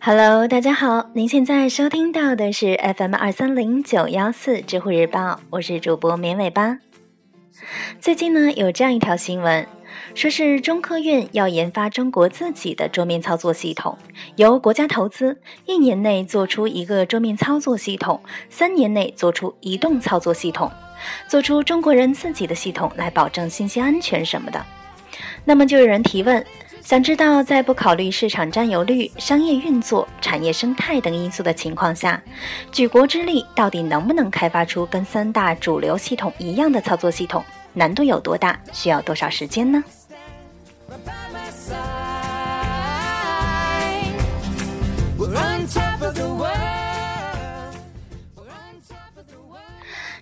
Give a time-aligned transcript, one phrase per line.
[0.00, 6.78] Hello，大家好，您现在收听到的是 FM 二三零九幺四知乎日报，我是主播绵尾巴。
[8.00, 9.66] 最近呢，有这样一条新闻，
[10.14, 13.98] 说是中科院要研发中国自己的桌面操作系统，
[14.36, 20.70] 由国家投资，一年内做出一个桌面操作系统，三年内做出移动操作系统，
[21.26, 24.64] 做出中国人自己的系统来保证信息安全什么的。
[25.44, 26.44] 那么就有人提问。
[26.82, 32.20] 想知道，在不考虑市场占有率、商业运作、产业生态等因素的情况下，
[32.72, 37.44] 举国之力到底能不能开发出跟三大主流系统一样的操作系统？
[37.72, 38.58] 难度有多大？
[38.72, 39.82] 需要多少时间呢？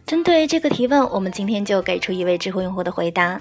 [0.06, 3.40] 针对这个提问，我们今天就给出一位知乎用户的回答。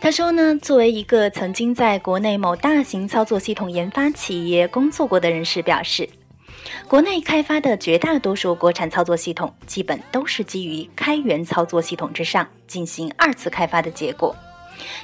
[0.00, 6.08] 他说呢，作为一个曾经在国内某大型操作系统研发企业工作过的人士表示，
[6.86, 14.34] 国内开发的绝大多数国产操作系统，基本都是基于开源操作系统之上进行二次开发的结果。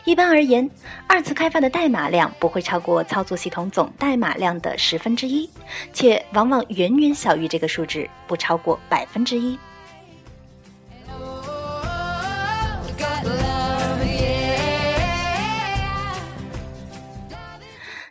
[0.04, 0.70] 一般而言，
[1.08, 5.50] 二次开发的代码量不会超过操作系统总代码量的十分之一，
[5.92, 9.58] 且往往远远小于这个数值，不超过百分之一。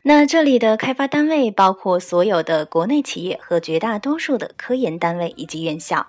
[0.06, 6.06] 那这里的开发单位包括所有的国内企业和绝大多数的科研单位以及院校，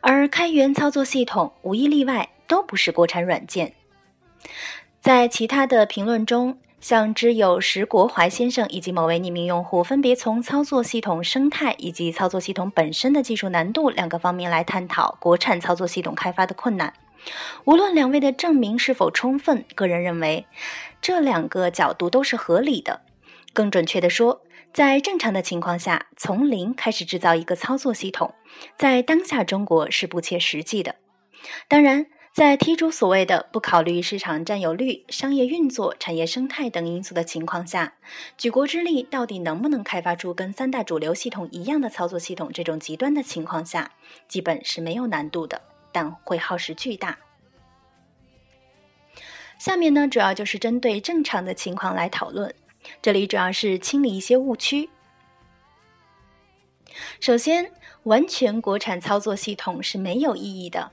[0.00, 3.72] 而开源操作系统无一例外都不是国产软件。
[5.00, 16.94] 在其他的评论中，像知友石国怀先生以及某位匿名用户分别从操作系统生态以及操作系统本身的技术难度两个方面来探讨国产操作系统开发的困难。
[17.64, 20.46] 无论两位的证明是否充分，个人认为
[21.00, 23.02] 这两个角度都是合理的。
[23.52, 24.42] 更准确地说，
[24.72, 28.34] 在正常的情况下，从零开始制造一个操作系统，
[28.78, 30.96] 在当下中国是不切实际的。
[31.68, 37.94] 当然，在剔除所谓的不考虑市场占有率、商业运作、产业生态等因素的情况下，
[38.38, 42.50] 举国之力到底能不能开发出跟三大主流系统一样的操作系统？
[42.52, 43.90] 这种极端的情况下，
[44.28, 45.62] 基本是没有难度的。
[45.92, 47.18] 但会耗时巨大。
[49.58, 52.54] 下面呢，主要就是针对正常的情况来讨论。
[53.02, 54.88] 这里主要是清理一些误区。
[57.20, 57.70] 首先，
[58.04, 60.90] 完全国产操作系统是没有意义的。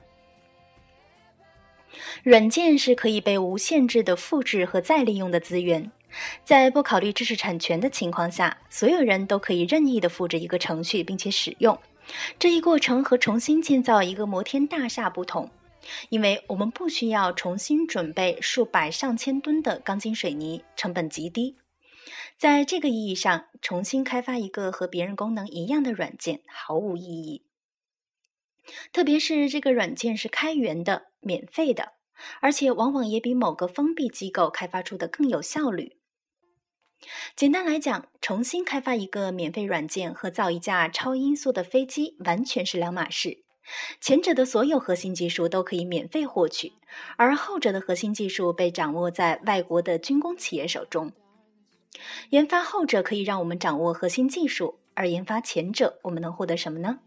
[2.22, 5.90] 软件是可以被无限制的复制和再利用的资源，
[6.44, 11.76] 在不考虑知识产权的情况下，所有人都可以任意的复制一个程序并且使用。
[12.38, 15.50] 这一过程和重新建造一个摩天大厦不同，
[16.08, 21.56] 因为我们不需要重新准备数百上千吨的钢筋水泥，成本极低。
[22.38, 27.44] 在这个意义上，重新开发一个和别人功能一样的软件毫无意义。
[28.92, 31.92] 特别是这个软件是开源的、免费的，
[32.40, 35.97] 而且往往也比某个封闭机构开发出的更有效率。
[37.36, 43.38] 简单来讲，重新开发一个免费软件和造一架超音速的飞机完全是两码事。
[44.00, 46.72] 前者的所有核心技术都可以免费获取，
[47.16, 51.12] 而后者的核心技术被掌握在外国的军工企业手中。
[52.30, 57.00] 研发后者可以让我们掌握核心技术，而研发前者，我们能获得什么呢？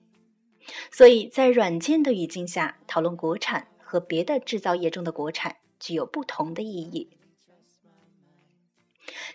[0.91, 7.09] 所以在软件的语境下，讨论国产和别的制造业中的国产具有不同的意义。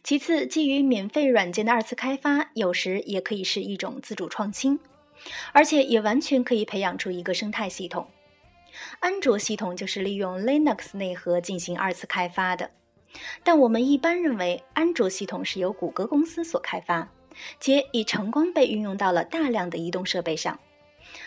[0.02, 4.78] 其次，基于免费软件的二次开发，有时也可以是一种自主创新，
[5.52, 8.08] 而且也完全可以培养出一个生态系统。
[9.00, 12.70] 安卓系统就是利用 Linux 内核进行二次开发的，
[13.42, 17.08] 但我们一般认为，安卓系统是由谷歌公司所开发，
[17.58, 20.58] 且已成功被运用到了大量的移动设备上。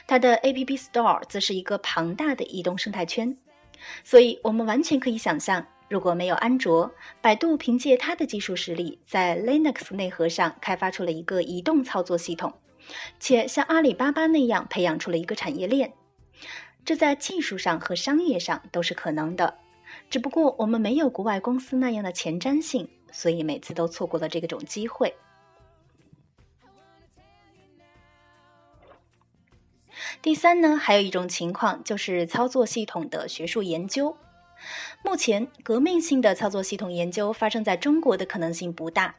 [0.06, 3.36] 它的 App Store 则是一个庞大的移动生态圈，
[4.04, 5.66] 所以我们完全可以想象。
[5.90, 12.54] 如果没有安卓，百度凭借它的技术实力，在 Linux 内核上开发出了一个移动操作系统，
[13.20, 15.94] 且像阿里巴巴那样培养出了一个产业链，
[16.86, 19.58] 这在技术上和商业上都是可能的。
[20.12, 25.16] 只不过我们没有国外公司那样的前瞻性，所以每次都错过了这种机会。
[30.22, 34.16] 第三呢，还有一种情况就是操作系统的学术研究。
[35.04, 39.16] 目前，革命性的操作系统研究发生在中国的可能性不大，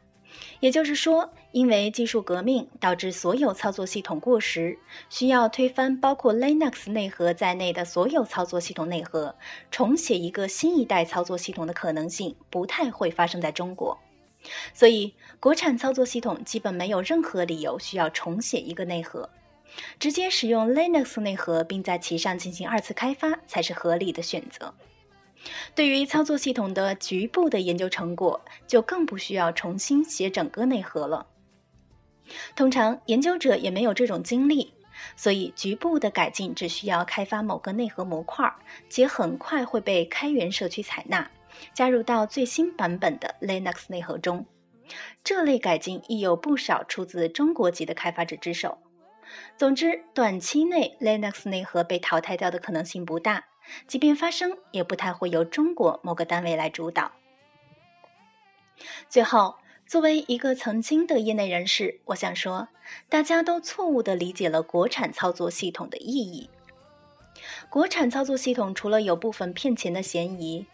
[0.59, 4.77] 也就是说，因为技术革命导致所有操作系统过时，
[5.09, 9.35] 需要推翻包括 Linux 内核在内的所有操作系统内核，
[9.69, 13.97] 重写一个新一代操作系统的可能性不太会发生在中国。
[14.73, 19.29] 所以，国产操作系统基本没有任何理由需要重写一个内核，
[19.99, 24.73] 直接使用 Linux 内核并在其上进行二次开发才是合理的选择。
[25.73, 31.27] 对于操作系统的局部的研究成果，就更不需要重新写整个内核了。
[32.55, 34.73] 通常研究者也没有这种精力，
[35.15, 38.53] 所以局部的改进只需要开发某个内核模块，
[38.89, 41.29] 且很快会被开源社区采纳，
[41.73, 44.45] 加入到最新版本的 Linux 内核中。
[45.23, 48.77] 这类改进亦有不少出自中国籍的开发者之手。
[49.61, 53.45] 总之，短期内 Linux 内核被淘汰掉的可能性不大。
[53.85, 57.11] 即便发生，也不太会由中国某个单位来主导。
[59.07, 62.69] 最后，作为一个曾经的业内人士，我想说，
[63.07, 66.49] 大家都错误地理解了国产操作系统的意义。
[67.69, 70.65] 国产操作系统除了有部分骗钱的嫌疑，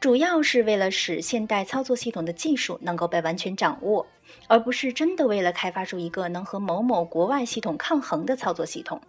[0.00, 4.06] 主要是为了使现代操作系统的技术能够被完全掌握，
[4.48, 9.00] 而不是真的为了开发出一个能和某某国外系统抗衡的操作系统。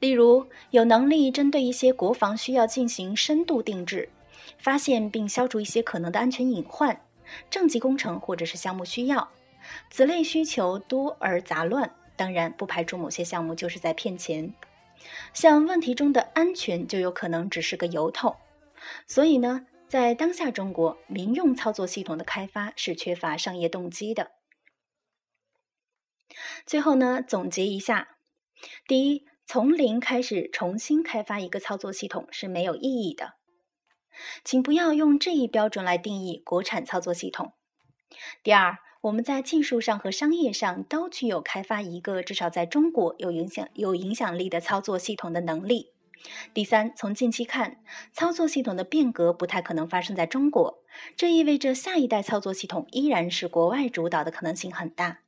[0.00, 4.08] 例如，有能力针对一些国防需要进行深度定制，
[4.58, 7.00] 发现并消除一些可能的安全隐患，
[7.50, 9.28] 政绩工程或者是项目需要，
[9.90, 11.90] 此类需求多而杂乱。
[12.16, 14.52] 当然，不排除某些项目就是在骗钱。
[15.34, 18.36] 像问题中的安全，就有可能只是个由头。
[19.06, 24.32] 所以呢，在当下中国，民用操作系统的开发是缺乏商业动机的。
[26.66, 28.16] 最后呢，总结一下：
[28.86, 29.26] 第一。
[29.50, 33.36] 从零开始重新开发一个操作系统是没有意义的，
[34.44, 37.54] 请不要用这一标准来定义国产操作系统。
[38.42, 45.94] 第二，我们在技术上和商业上都具有开发一个至少在中国有影响有影响力的操作系统的能力。
[46.54, 47.80] 第三，从近期看，
[48.12, 50.82] 操作系统的变革不太可能发生在中国，
[51.16, 55.18] 这意味着下一代操作系统依然是国外主导的可能性很大。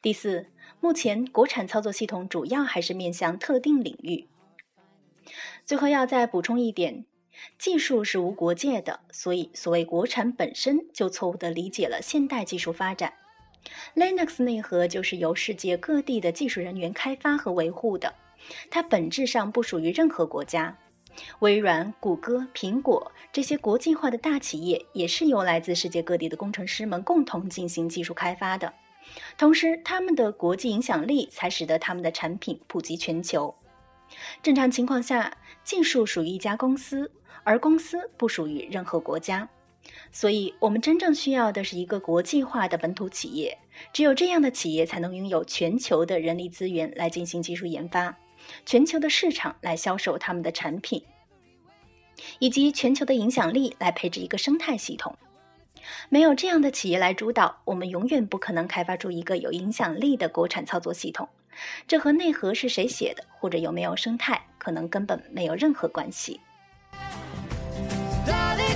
[0.00, 0.48] 第四。
[0.80, 4.26] 目前，国产操作系统主要还是面向特定领域。
[5.64, 7.04] 最后要再补充一点，
[7.56, 13.12] 技术是无国界的，所以所谓国产本身就错误地理解了现代技术发展。
[13.94, 18.14] Linux 内核就是由世界各地的技术人员开发和维护的，
[18.70, 20.76] 它本质上不属于任何国家。
[21.40, 28.72] 微软、谷歌、苹果这些国际化的大企业，也是由来自世界各地的工程师们共同进行技术开发的。
[29.36, 33.54] 同时，他们的国际影响力才使得他们的产品普及全球。
[34.42, 37.10] 正常情况下，技术属于一家公司，
[37.44, 39.48] 而公司不属于任何国家。
[40.10, 43.58] 所以，我们真正需要的是一个国际化的本土企业。
[43.92, 48.16] 只有这样的企业，才能拥有全球的人力资源来进行技术研发，
[48.66, 51.02] 全球的市场来销售他们的产品，
[52.38, 55.16] 以及全球的影响力来配置一个生态系统。
[56.10, 61.28] 没有这样的企业来主导，我们永远不可能开发出一个有影响力的国产操作系统。
[61.88, 66.40] 这和内核是谁写的，或者有没有生态，可能根本没有任何关系。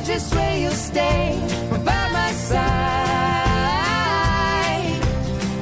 [0.07, 1.37] Just where you stay
[1.85, 2.61] by my side.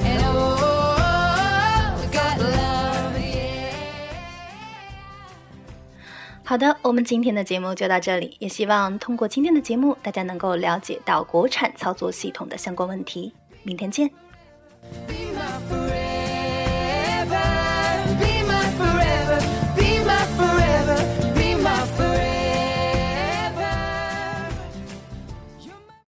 [0.04, 3.72] And oh, got love, yeah.
[6.44, 13.32] 好的，我们今天的节目就到这里，也希望通过今天的节目，大家能够了解到国产操作系统的相关问题。
[13.62, 14.10] 明天见。
[15.08, 15.23] Be